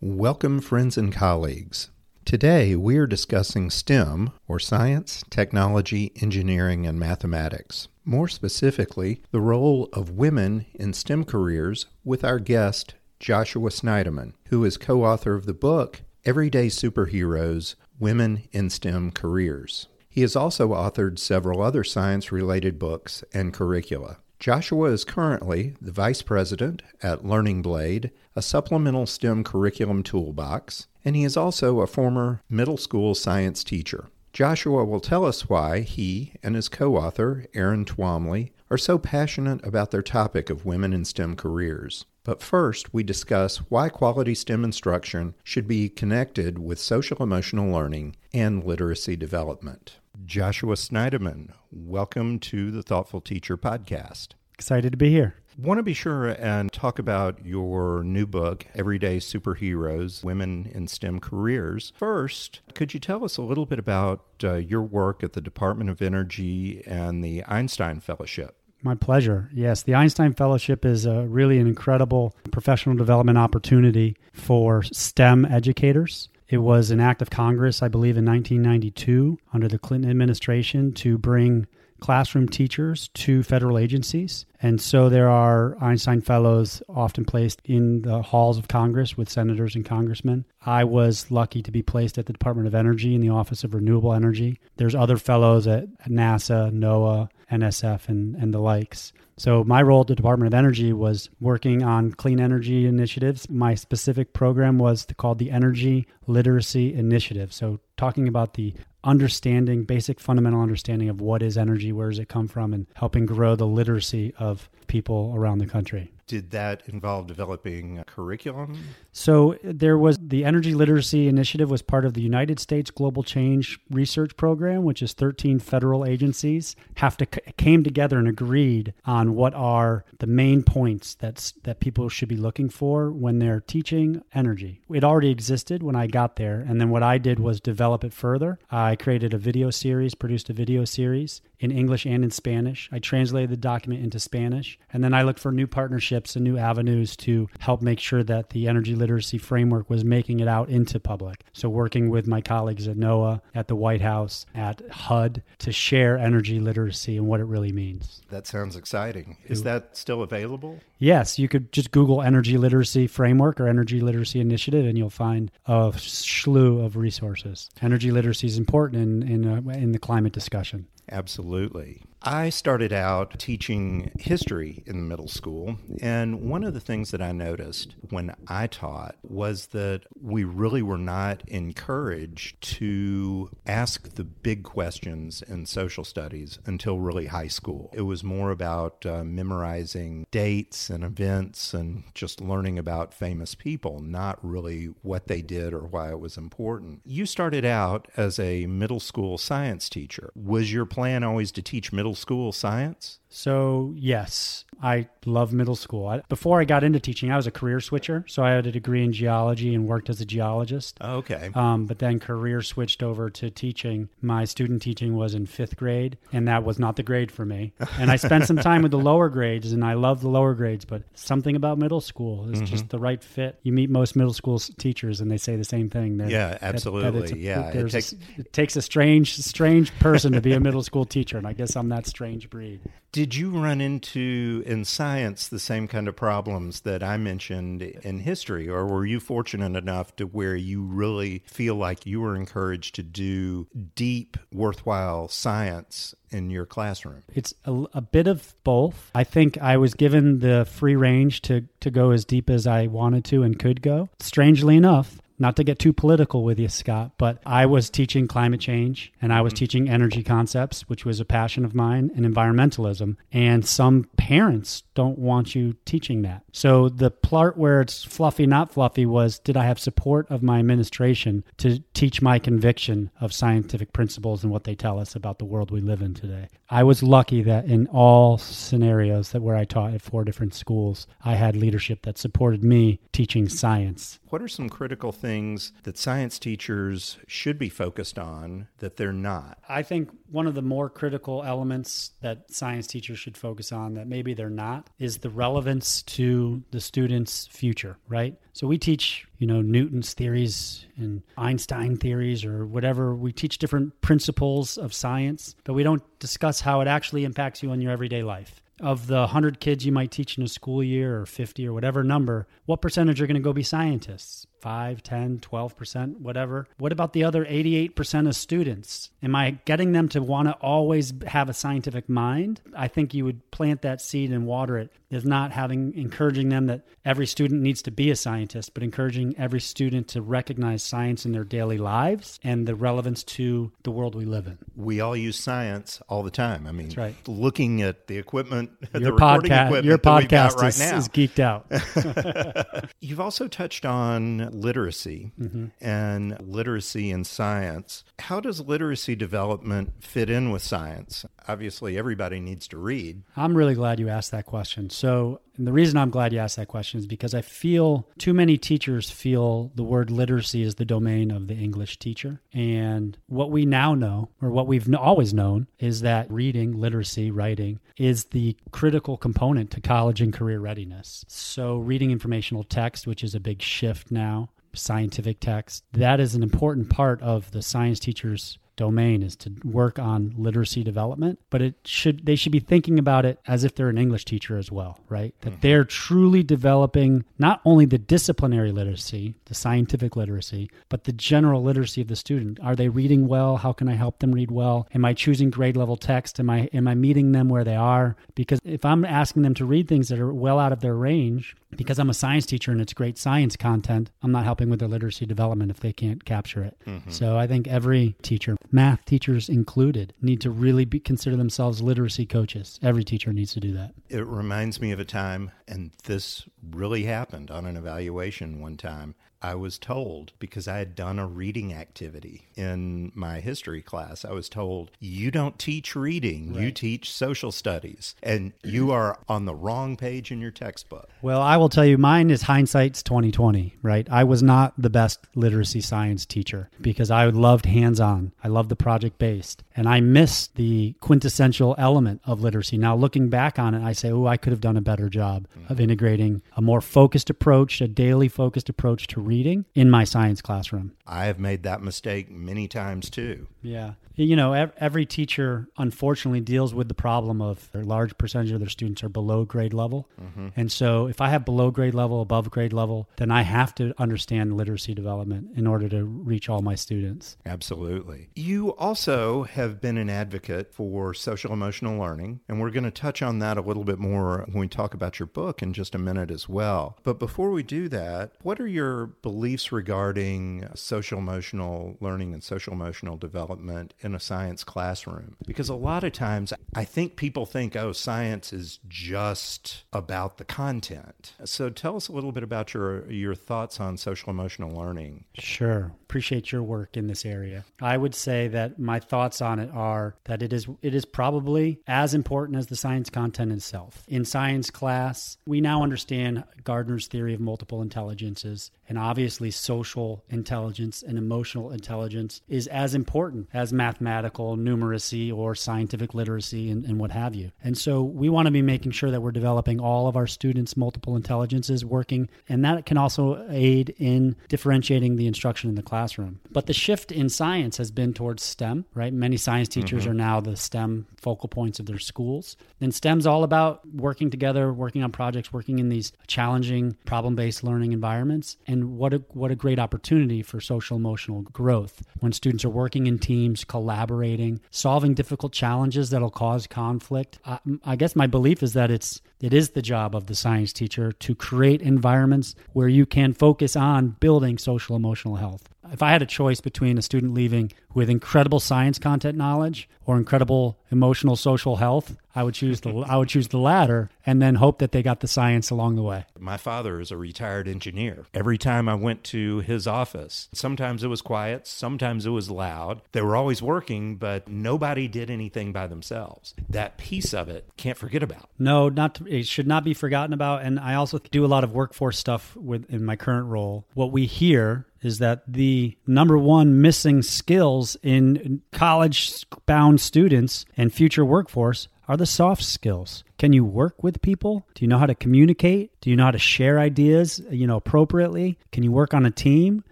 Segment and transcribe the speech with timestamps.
[0.00, 1.90] Welcome, friends and colleagues.
[2.24, 7.88] Today we are discussing STEM, or science, technology, engineering, and mathematics.
[8.04, 14.64] More specifically, the role of women in STEM careers with our guest, Joshua Sneideman, who
[14.64, 19.88] is co author of the book Everyday Superheroes Women in STEM Careers.
[20.08, 24.18] He has also authored several other science related books and curricula.
[24.38, 31.16] Joshua is currently the Vice President at Learning Blade, a supplemental STEM curriculum toolbox, and
[31.16, 34.10] he is also a former middle school science teacher.
[34.32, 39.64] Joshua will tell us why he and his co author, Erin Twamley, are so passionate
[39.64, 42.04] about their topic of women in STEM careers.
[42.24, 48.16] But first, we discuss why quality STEM instruction should be connected with social emotional learning
[48.34, 49.96] and literacy development.
[50.26, 54.28] Joshua Sneideman, welcome to the Thoughtful Teacher podcast.
[54.52, 55.36] Excited to be here.
[55.56, 61.18] Want to be sure and talk about your new book, Everyday Superheroes Women in STEM
[61.18, 61.92] Careers.
[61.96, 65.90] First, could you tell us a little bit about uh, your work at the Department
[65.90, 68.57] of Energy and the Einstein Fellowship?
[68.82, 69.50] My pleasure.
[69.52, 76.28] Yes, the Einstein Fellowship is a, really an incredible professional development opportunity for STEM educators.
[76.48, 81.18] It was an act of Congress, I believe, in 1992 under the Clinton administration to
[81.18, 81.66] bring
[82.00, 84.46] classroom teachers to federal agencies.
[84.62, 89.74] And so there are Einstein Fellows often placed in the halls of Congress with senators
[89.74, 90.44] and congressmen.
[90.64, 93.74] I was lucky to be placed at the Department of Energy in the Office of
[93.74, 94.60] Renewable Energy.
[94.76, 99.12] There's other fellows at NASA, NOAA, NSF, and, and the likes.
[99.36, 103.48] So, my role at the Department of Energy was working on clean energy initiatives.
[103.48, 107.52] My specific program was called the Energy Literacy Initiative.
[107.52, 108.74] So, talking about the
[109.04, 113.26] understanding, basic fundamental understanding of what is energy, where does it come from, and helping
[113.26, 116.12] grow the literacy of people around the country.
[116.28, 118.78] Did that involve developing a curriculum?
[119.12, 123.80] So there was the Energy Literacy Initiative was part of the United States Global Change
[123.90, 129.54] Research Program, which is 13 federal agencies have to came together and agreed on what
[129.54, 134.82] are the main points that's that people should be looking for when they're teaching energy.
[134.92, 138.12] It already existed when I got there, and then what I did was develop it
[138.12, 138.58] further.
[138.70, 142.88] I created a video series, produced a video series in English and in Spanish.
[142.92, 146.56] I translated the document into Spanish, and then I looked for new partnerships and new
[146.56, 151.00] avenues to help make sure that the energy literacy framework was making it out into
[151.00, 151.44] public.
[151.52, 156.18] So, working with my colleagues at NOAA, at the White House, at HUD to share
[156.18, 158.22] energy literacy and what it really means.
[158.30, 159.38] That sounds exciting.
[159.46, 160.80] Is that still available?
[160.98, 165.50] Yes, you could just Google energy literacy framework or energy literacy initiative, and you'll find
[165.66, 167.70] a slew of resources.
[167.80, 170.86] Energy literacy is important in in, uh, in the climate discussion.
[171.10, 172.02] Absolutely.
[172.22, 177.22] I started out teaching history in the middle school, and one of the things that
[177.22, 184.24] I noticed when I taught was that we really were not encouraged to ask the
[184.24, 187.90] big questions in social studies until really high school.
[187.92, 194.00] It was more about uh, memorizing dates and events and just learning about famous people,
[194.00, 197.00] not really what they did or why it was important.
[197.04, 200.32] You started out as a middle school science teacher.
[200.34, 203.18] Was your plan always to teach middle school science?
[203.30, 206.06] So, yes, I love middle school.
[206.06, 208.24] I, before I got into teaching, I was a career switcher.
[208.26, 210.98] So, I had a degree in geology and worked as a geologist.
[211.00, 211.50] Okay.
[211.54, 214.08] Um, but then career switched over to teaching.
[214.22, 217.72] My student teaching was in fifth grade, and that was not the grade for me.
[217.98, 220.84] And I spent some time with the lower grades, and I love the lower grades,
[220.84, 222.66] but something about middle school is mm-hmm.
[222.66, 223.58] just the right fit.
[223.64, 226.18] You meet most middle school teachers, and they say the same thing.
[226.18, 227.22] That, yeah, absolutely.
[227.22, 230.60] That, that a, yeah, it takes, it takes a strange, strange person to be a
[230.60, 232.80] middle school teacher, and I guess I'm that strange breed.
[233.18, 238.20] Did you run into in science the same kind of problems that I mentioned in
[238.20, 242.94] history, or were you fortunate enough to where you really feel like you were encouraged
[242.94, 247.24] to do deep, worthwhile science in your classroom?
[247.34, 249.10] It's a, a, bit of both.
[249.16, 252.86] I think I was given the free range to, to go as deep as I
[252.86, 254.10] wanted to and could go.
[254.20, 258.60] Strangely enough, not to get too political with you, Scott, but I was teaching climate
[258.60, 259.58] change and I was mm-hmm.
[259.58, 263.16] teaching energy concepts, which was a passion of mine, and environmentalism.
[263.32, 266.42] And some parents don't want you teaching that.
[266.52, 270.58] So the part where it's fluffy, not fluffy was did I have support of my
[270.58, 275.44] administration to teach my conviction of scientific principles and what they tell us about the
[275.44, 276.48] world we live in today?
[276.70, 281.06] I was lucky that in all scenarios that where I taught at four different schools,
[281.24, 284.18] I had leadership that supported me teaching science.
[284.28, 285.27] What are some critical things?
[285.28, 289.58] Things that science teachers should be focused on that they're not?
[289.68, 294.06] I think one of the more critical elements that science teachers should focus on that
[294.06, 298.36] maybe they're not is the relevance to the student's future, right?
[298.54, 303.14] So we teach, you know, Newton's theories and Einstein theories or whatever.
[303.14, 307.72] We teach different principles of science, but we don't discuss how it actually impacts you
[307.72, 311.20] in your everyday life of the 100 kids you might teach in a school year
[311.20, 314.46] or 50 or whatever number, what percentage are going to go be scientists?
[314.60, 316.66] 5, 10, 12%, whatever.
[316.78, 319.10] What about the other 88% of students?
[319.22, 322.60] Am I getting them to want to always have a scientific mind?
[322.76, 324.92] I think you would plant that seed and water it.
[325.10, 329.34] If not having encouraging them that every student needs to be a scientist, but encouraging
[329.38, 334.14] every student to recognize science in their daily lives and the relevance to the world
[334.14, 334.58] we live in.
[334.76, 336.66] We all use science all the time.
[336.66, 337.14] I mean, That's right.
[337.26, 340.68] looking at the equipment, Your the recording podcast, equipment your that we've got podcast right
[340.68, 340.96] is, now.
[340.98, 342.90] is geeked out.
[343.00, 345.66] You've also touched on literacy Mm-hmm.
[345.80, 348.04] and literacy in science.
[348.18, 351.24] How does literacy development fit in with science?
[351.46, 353.22] Obviously, everybody needs to read.
[353.36, 354.90] I'm really glad you asked that question.
[354.90, 358.34] So, and the reason I'm glad you asked that question is because I feel too
[358.34, 362.40] many teachers feel the word literacy is the domain of the English teacher.
[362.52, 367.80] And what we now know, or what we've always known, is that reading, literacy, writing
[367.96, 371.24] is the critical component to college and career readiness.
[371.28, 374.37] So, reading informational text, which is a big shift now,
[374.78, 379.98] scientific text, that is an important part of the science teacher's domain is to work
[379.98, 381.38] on literacy development.
[381.50, 384.56] But it should they should be thinking about it as if they're an english teacher
[384.56, 385.34] as well right?
[385.40, 385.60] That mm-hmm.
[385.60, 392.00] they're truly developing not only the disciplinary literacy the scientific literacy but the general literacy
[392.00, 392.58] of the student.
[392.62, 393.58] Are they reading well?
[393.58, 394.86] How can i help them read well?
[394.94, 396.38] Am i choosing grade level text?
[396.38, 398.16] Am i am i meeting them where they are?
[398.36, 401.56] Because if i'm asking them to read things that are well out of their range
[401.76, 404.88] because i'm a science teacher and it's great science content i'm not helping with their
[404.88, 406.76] literacy development if they can't capture it.
[406.86, 407.10] Mm-hmm.
[407.10, 412.26] So i think every teacher math teachers included need to really be, consider themselves literacy
[412.26, 412.78] coaches.
[412.82, 413.92] Every teacher needs to do that.
[414.08, 419.14] It reminds me of a time, and this really happened on an evaluation one time.
[419.40, 424.32] I was told because I had done a reading activity in my history class, I
[424.32, 429.54] was told, you don't teach reading, you teach social studies, and you are on the
[429.54, 431.08] wrong page in your textbook.
[431.22, 433.76] Well, I will tell you, mine is hindsight's twenty twenty.
[433.82, 438.32] Right, I was not the best literacy science teacher because I loved hands-on.
[438.42, 442.76] I loved the project based, and I missed the quintessential element of literacy.
[442.76, 445.46] Now, looking back on it, I say, oh, I could have done a better job
[445.54, 445.82] of mm-hmm.
[445.82, 450.92] integrating a more focused approach, a daily focused approach to reading in my science classroom.
[451.06, 453.46] I have made that mistake many times too.
[453.62, 453.92] Yeah.
[454.14, 458.68] You know, every teacher unfortunately deals with the problem of a large percentage of their
[458.68, 460.08] students are below grade level.
[460.20, 460.48] Mm-hmm.
[460.56, 463.94] And so if I have below grade level, above grade level, then I have to
[463.96, 467.36] understand literacy development in order to reach all my students.
[467.46, 468.28] Absolutely.
[468.34, 473.22] You also have been an advocate for social emotional learning, and we're going to touch
[473.22, 475.98] on that a little bit more when we talk about your book in just a
[475.98, 476.98] minute as well.
[477.04, 482.72] But before we do that, what are your beliefs regarding social emotional learning and social
[482.72, 485.36] emotional development in a science classroom?
[485.46, 490.44] Because a lot of times I think people think, oh, science is just about the
[490.44, 491.32] content.
[491.44, 495.24] So tell us a little bit about your, your thoughts on social emotional learning.
[495.34, 495.92] Sure.
[496.02, 497.64] Appreciate your work in this area.
[497.80, 501.80] I would say that my thoughts on it are that it is it is probably
[501.86, 504.04] as important as the science content itself.
[504.08, 511.02] In science class, we now understand Gardner's theory of multiple intelligences and obviously social intelligence
[511.02, 517.10] and emotional intelligence is as important as mathematical numeracy or scientific literacy and, and what
[517.10, 517.50] have you.
[517.62, 520.76] And so we want to be making sure that we're developing all of our students'
[520.76, 526.40] multiple intelligences working, and that can also aid in differentiating the instruction in the classroom.
[526.50, 529.12] But the shift in science has been towards STEM, right?
[529.12, 530.12] Many science teachers mm-hmm.
[530.12, 532.56] are now the STEM focal points of their schools.
[532.80, 537.92] And STEM's all about working together, working on projects, working in these challenging problem-based learning
[537.92, 538.56] environments.
[538.66, 543.06] And what a what a great opportunity for social emotional growth when students are working
[543.06, 547.38] in teams, collaborating, solving difficult challenges that'll cause conflict.
[547.44, 550.72] I, I guess my belief is that it's it is the job of the science
[550.72, 555.68] teacher to create environments where you can focus on building social emotional health.
[555.92, 560.16] If I had a choice between a student leaving with incredible science content knowledge or
[560.16, 564.54] incredible emotional social health, I would choose the I would choose the latter and then
[564.56, 566.24] hope that they got the science along the way.
[566.38, 568.26] My father is a retired engineer.
[568.32, 573.02] Every time I went to his office, sometimes it was quiet, sometimes it was loud.
[573.12, 576.54] They were always working, but nobody did anything by themselves.
[576.68, 578.48] That piece of it can't forget about.
[578.58, 580.62] No, not to, it should not be forgotten about.
[580.62, 583.84] And I also do a lot of workforce stuff with in my current role.
[583.94, 590.92] What we hear is that the number one missing skills in college bound students and
[590.92, 593.22] future workforce are the soft skills.
[593.38, 594.66] Can you work with people?
[594.74, 595.92] Do you know how to communicate?
[596.00, 598.58] Do you know how to share ideas, you know, appropriately?
[598.72, 599.84] Can you work on a team?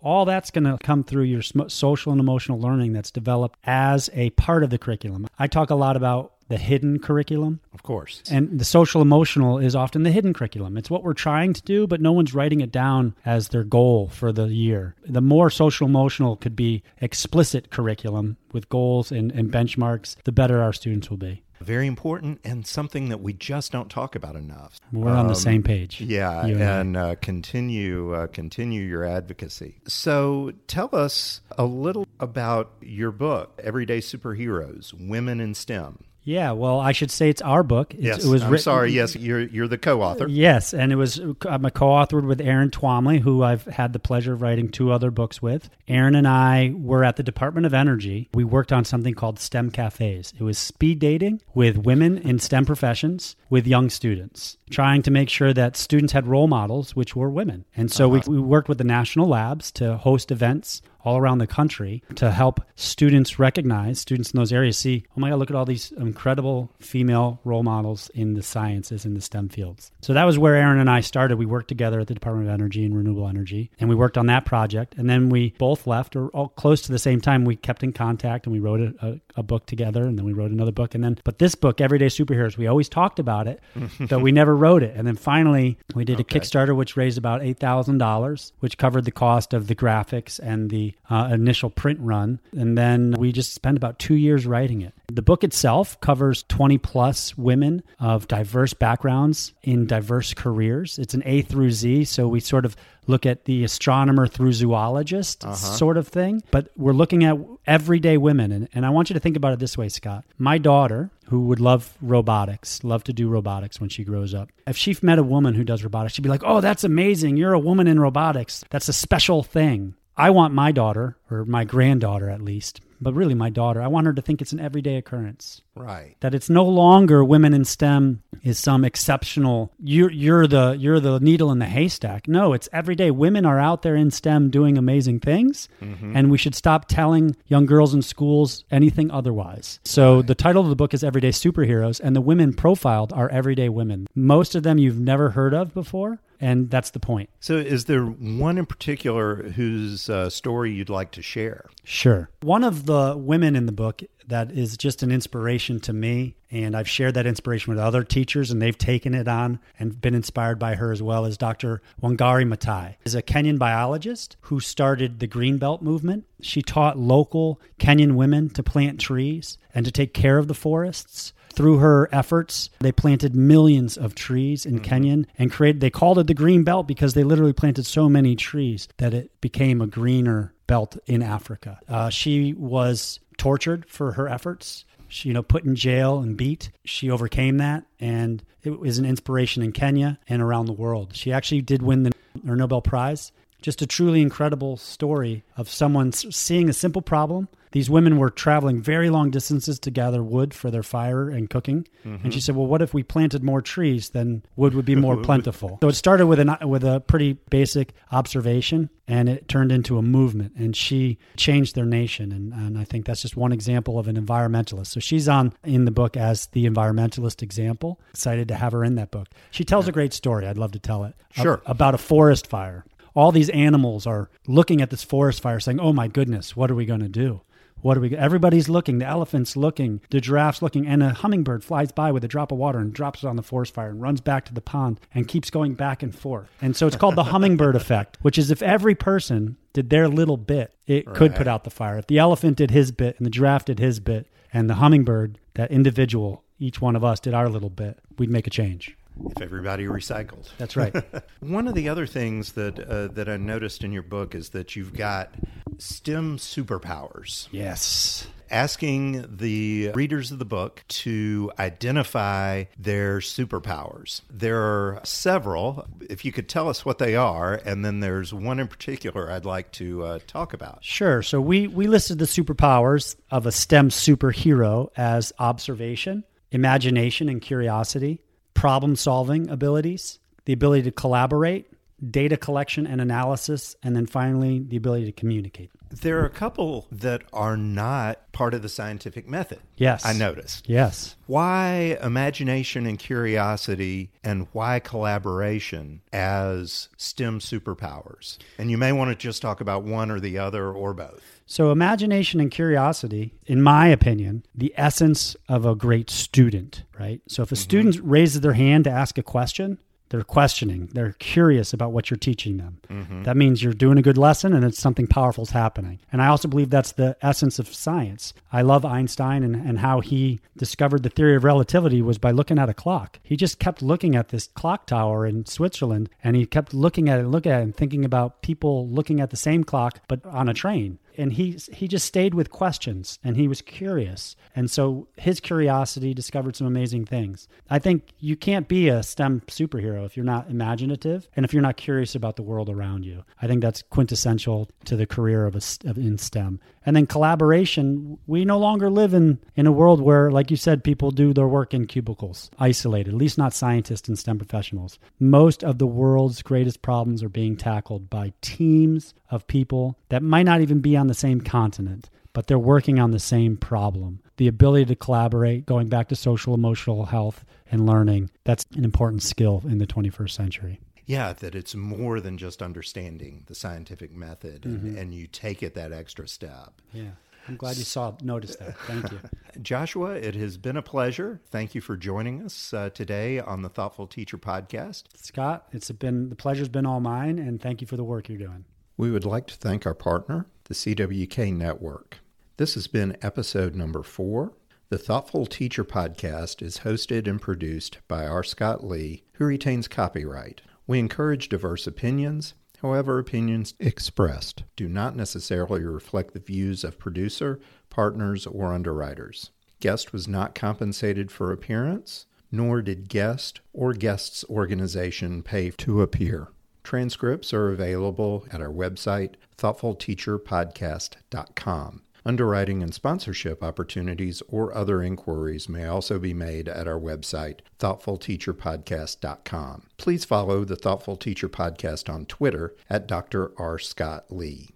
[0.00, 4.30] All that's going to come through your social and emotional learning that's developed as a
[4.30, 5.26] part of the curriculum.
[5.38, 7.60] I talk a lot about the hidden curriculum.
[7.72, 8.22] Of course.
[8.30, 10.76] And the social emotional is often the hidden curriculum.
[10.76, 14.08] It's what we're trying to do, but no one's writing it down as their goal
[14.08, 14.94] for the year.
[15.06, 20.62] The more social emotional could be explicit curriculum with goals and, and benchmarks, the better
[20.62, 21.42] our students will be.
[21.60, 24.78] Very important and something that we just don't talk about enough.
[24.92, 26.00] We're um, on the um, same page.
[26.00, 29.80] Yeah, and, and uh, continue uh, continue your advocacy.
[29.88, 35.98] So, tell us a little about your book, Everyday Superheroes: Women in STEM.
[36.28, 37.94] Yeah, well, I should say it's our book.
[37.94, 38.92] It's, yes, it was I'm written, sorry.
[38.92, 40.28] Yes, you're you're the co-author.
[40.28, 41.18] Yes, and it was
[41.48, 45.10] I'm a co-authored with Erin Twamley, who I've had the pleasure of writing two other
[45.10, 45.70] books with.
[45.88, 48.28] Erin and I were at the Department of Energy.
[48.34, 50.34] We worked on something called STEM Cafes.
[50.38, 55.30] It was speed dating with women in STEM professions with young students, trying to make
[55.30, 57.64] sure that students had role models, which were women.
[57.74, 58.24] And so uh-huh.
[58.26, 62.30] we, we worked with the national labs to host events all around the country to
[62.30, 65.90] help students recognize, students in those areas see, oh my God, look at all these
[65.92, 69.90] incredible female role models in the sciences, in the STEM fields.
[70.02, 71.38] So that was where Erin and I started.
[71.38, 74.26] We worked together at the Department of Energy and Renewable Energy, and we worked on
[74.26, 74.94] that project.
[74.98, 77.92] And then we both left, or all close to the same time, we kept in
[77.92, 80.94] contact and we wrote a, a, a book together, and then we wrote another book.
[80.94, 83.62] And then, but this book, Everyday Superheroes, we always talked about it,
[84.08, 84.94] but we never wrote it.
[84.94, 86.38] And then finally, we did okay.
[86.38, 90.94] a Kickstarter, which raised about $8,000, which covered the cost of the graphics and the
[91.10, 92.40] uh, initial print run.
[92.52, 94.92] And then we just spent about two years writing it.
[95.08, 100.98] The book itself covers 20 plus women of diverse backgrounds in diverse careers.
[100.98, 102.76] It's an A through Z, so we sort of
[103.06, 105.54] look at the astronomer through zoologist uh-huh.
[105.54, 106.42] sort of thing.
[106.50, 108.52] But we're looking at everyday women.
[108.52, 110.24] And, and I want you to think about it this way, Scott.
[110.36, 114.50] My daughter, who would love robotics, love to do robotics when she grows up.
[114.66, 117.38] If she met a woman who does robotics, she'd be like, oh, that's amazing.
[117.38, 118.62] You're a woman in robotics.
[118.68, 119.94] That's a special thing.
[120.18, 124.06] I want my daughter, or my granddaughter at least, but really my daughter, I want
[124.06, 125.62] her to think it's an everyday occurrence.
[125.74, 126.16] Right.
[126.20, 131.20] That it's no longer women in STEM is some exceptional you're you're the you're the
[131.20, 132.26] needle in the haystack.
[132.26, 136.16] No, it's everyday women are out there in STEM doing amazing things mm-hmm.
[136.16, 139.78] and we should stop telling young girls in schools anything otherwise.
[139.84, 140.26] So right.
[140.26, 144.08] the title of the book is Everyday Superheroes and the women profiled are everyday women.
[144.14, 147.30] Most of them you've never heard of before and that's the point.
[147.40, 151.68] So, is there one in particular whose uh, story you'd like to share?
[151.84, 152.30] Sure.
[152.42, 156.76] One of the women in the book that is just an inspiration to me, and
[156.76, 160.58] I've shared that inspiration with other teachers, and they've taken it on and been inspired
[160.58, 161.80] by her as well, is Dr.
[162.02, 162.96] Wangari Maathai.
[163.04, 166.26] Is a Kenyan biologist who started the Green Belt movement.
[166.42, 171.32] She taught local Kenyan women to plant trees and to take care of the forests
[171.58, 174.94] through her efforts, they planted millions of trees in mm-hmm.
[174.94, 178.36] Kenyan and created, they called it the Green Belt because they literally planted so many
[178.36, 181.80] trees that it became a greener belt in Africa.
[181.88, 184.84] Uh, she was tortured for her efforts.
[185.08, 186.70] She, you know, put in jail and beat.
[186.84, 191.16] She overcame that, and it was an inspiration in Kenya and around the world.
[191.16, 192.12] She actually did win the
[192.46, 193.32] her Nobel Prize.
[193.62, 198.80] Just a truly incredible story of someone seeing a simple problem these women were traveling
[198.80, 201.86] very long distances to gather wood for their fire and cooking.
[202.04, 202.24] Mm-hmm.
[202.24, 204.10] And she said, "Well, what if we planted more trees?
[204.10, 207.92] Then wood would be more plentiful." So it started with an with a pretty basic
[208.12, 210.54] observation, and it turned into a movement.
[210.56, 212.32] And she changed their nation.
[212.32, 214.88] And, and I think that's just one example of an environmentalist.
[214.88, 218.00] So she's on in the book as the environmentalist example.
[218.10, 219.28] Excited to have her in that book.
[219.50, 220.46] She tells a great story.
[220.46, 221.14] I'd love to tell it.
[221.32, 221.62] Sure.
[221.66, 222.84] About a forest fire
[223.14, 226.76] all these animals are looking at this forest fire saying, "Oh my goodness, what are
[226.76, 227.40] we going to do?"
[227.80, 228.16] What are we?
[228.16, 228.98] Everybody's looking.
[228.98, 230.00] The elephant's looking.
[230.10, 233.22] The giraffe's looking, and a hummingbird flies by with a drop of water and drops
[233.22, 236.02] it on the forest fire and runs back to the pond and keeps going back
[236.02, 236.48] and forth.
[236.60, 240.36] And so it's called the hummingbird effect, which is if every person did their little
[240.36, 241.16] bit, it right.
[241.16, 241.98] could put out the fire.
[241.98, 245.38] If the elephant did his bit and the giraffe did his bit, and the hummingbird,
[245.54, 248.96] that individual, each one of us did our little bit, we'd make a change
[249.30, 250.48] if everybody recycled.
[250.58, 250.94] That's right.
[251.40, 254.76] One of the other things that uh, that I noticed in your book is that
[254.76, 255.34] you've got
[255.78, 257.48] STEM superpowers.
[257.50, 258.26] Yes.
[258.50, 264.22] Asking the readers of the book to identify their superpowers.
[264.30, 265.86] There are several.
[266.08, 269.44] If you could tell us what they are, and then there's one in particular I'd
[269.44, 270.82] like to uh, talk about.
[270.82, 271.22] Sure.
[271.22, 278.20] So we, we listed the superpowers of a STEM superhero as observation, imagination, and curiosity,
[278.54, 281.70] problem solving abilities, the ability to collaborate,
[282.10, 285.70] data collection and analysis, and then finally the ability to communicate.
[285.90, 289.60] There are a couple that are not part of the scientific method.
[289.76, 290.04] Yes.
[290.04, 290.68] I noticed.
[290.68, 291.16] Yes.
[291.26, 298.38] Why imagination and curiosity and why collaboration as STEM superpowers?
[298.58, 301.38] And you may want to just talk about one or the other or both.
[301.50, 307.22] So, imagination and curiosity, in my opinion, the essence of a great student, right?
[307.26, 307.62] So, if a mm-hmm.
[307.62, 309.78] student raises their hand to ask a question,
[310.10, 312.78] they're questioning, they're curious about what you're teaching them.
[312.88, 313.22] Mm-hmm.
[313.24, 316.00] That means you're doing a good lesson and it's something powerful is happening.
[316.12, 318.32] And I also believe that's the essence of science.
[318.52, 322.58] I love Einstein and, and how he discovered the theory of relativity was by looking
[322.58, 323.18] at a clock.
[323.22, 327.20] He just kept looking at this clock tower in Switzerland and he kept looking at
[327.20, 330.48] it, looking at it, and thinking about people looking at the same clock but on
[330.48, 334.36] a train and he he just stayed with questions and he was curious.
[334.54, 337.48] And so his curiosity discovered some amazing things.
[337.68, 341.62] I think you can't be a stem superhero if you're not imaginative and if you're
[341.62, 343.24] not curious about the world around you.
[343.42, 346.60] I think that's quintessential to the career of a of, in stem.
[346.86, 350.84] And then collaboration we no longer live in in a world where like you said
[350.84, 354.98] people do their work in cubicles isolated at least not scientists and stem professionals.
[355.18, 360.44] Most of the world's greatest problems are being tackled by teams of people that might
[360.44, 364.20] not even be on the same continent, but they're working on the same problem.
[364.36, 369.22] The ability to collaborate, going back to social emotional health and learning, that's an important
[369.22, 370.80] skill in the 21st century.
[371.06, 375.74] Yeah, that it's more than just understanding the scientific method and, and you take it
[375.74, 376.82] that extra step.
[376.92, 377.12] Yeah.
[377.48, 378.78] I'm glad you saw noticed that.
[378.80, 379.18] Thank you.
[379.62, 381.40] Joshua, it has been a pleasure.
[381.50, 385.04] Thank you for joining us uh, today on the Thoughtful Teacher podcast.
[385.16, 388.36] Scott, it's been the pleasure's been all mine and thank you for the work you're
[388.36, 388.66] doing.
[388.98, 392.18] We would like to thank our partner, the CWK Network.
[392.58, 394.52] This has been episode number four.
[394.90, 398.42] The Thoughtful Teacher podcast is hosted and produced by R.
[398.44, 400.60] Scott Lee, who retains copyright.
[400.86, 402.52] We encourage diverse opinions.
[402.82, 409.50] However, opinions expressed do not necessarily reflect the views of producer, partners, or underwriters.
[409.80, 416.48] Guest was not compensated for appearance, nor did guest or guest's organization pay to appear.
[416.88, 422.02] Transcripts are available at our website, thoughtfulteacherpodcast.com.
[422.24, 429.82] Underwriting and sponsorship opportunities or other inquiries may also be made at our website, thoughtfulteacherpodcast.com.
[429.98, 433.52] Please follow the Thoughtful Teacher Podcast on Twitter at Dr.
[433.58, 433.78] R.
[433.78, 434.70] Scott Lee.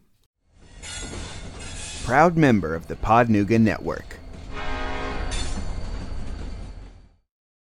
[2.04, 4.18] Proud member of the Podnuga Network.